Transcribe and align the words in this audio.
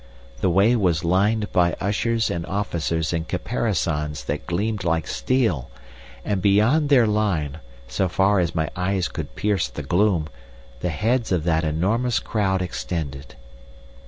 The 0.39 0.49
way 0.49 0.75
was 0.75 1.05
lined 1.05 1.51
by 1.51 1.73
ushers 1.73 2.31
and 2.31 2.43
officers 2.47 3.13
in 3.13 3.25
caparisons 3.25 4.23
that 4.23 4.47
gleamed 4.47 4.83
like 4.83 5.05
steel, 5.05 5.69
and 6.25 6.41
beyond 6.41 6.89
their 6.89 7.05
line, 7.05 7.59
so 7.87 8.09
far 8.09 8.39
as 8.39 8.55
my 8.55 8.67
eyes 8.75 9.07
could 9.07 9.35
pierce 9.35 9.67
the 9.67 9.83
gloom, 9.83 10.27
the 10.79 10.89
heads 10.89 11.31
of 11.31 11.43
that 11.43 11.63
enormous 11.63 12.17
crowd 12.17 12.63
extended. 12.63 13.35